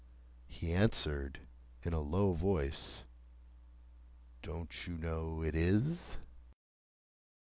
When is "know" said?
4.97-5.43